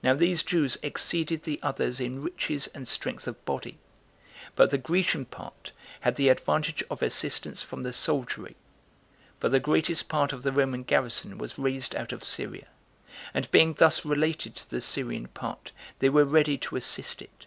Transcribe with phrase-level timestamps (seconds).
[0.00, 3.80] Now these Jews exceeded the others in riches and strength of body;
[4.54, 8.54] but the Grecian part had the advantage of assistance from the soldiery;
[9.40, 12.68] for the greatest part of the Roman garrison was raised out of Syria;
[13.34, 17.46] and being thus related to the Syrian part, they were ready to assist it.